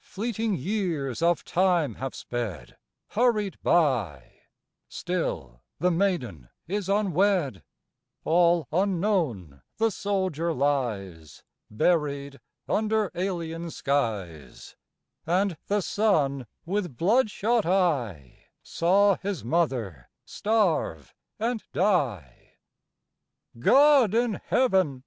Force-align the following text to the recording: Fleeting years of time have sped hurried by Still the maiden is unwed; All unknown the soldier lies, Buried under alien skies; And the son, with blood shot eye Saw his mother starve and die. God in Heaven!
Fleeting 0.00 0.54
years 0.54 1.20
of 1.20 1.44
time 1.44 1.96
have 1.96 2.14
sped 2.14 2.78
hurried 3.08 3.58
by 3.62 4.40
Still 4.88 5.60
the 5.78 5.90
maiden 5.90 6.48
is 6.66 6.88
unwed; 6.88 7.62
All 8.24 8.66
unknown 8.72 9.60
the 9.76 9.90
soldier 9.90 10.54
lies, 10.54 11.44
Buried 11.70 12.40
under 12.66 13.10
alien 13.14 13.70
skies; 13.70 14.74
And 15.26 15.58
the 15.66 15.82
son, 15.82 16.46
with 16.64 16.96
blood 16.96 17.30
shot 17.30 17.66
eye 17.66 18.46
Saw 18.62 19.16
his 19.18 19.44
mother 19.44 20.08
starve 20.24 21.12
and 21.38 21.62
die. 21.74 22.52
God 23.58 24.14
in 24.14 24.40
Heaven! 24.46 25.04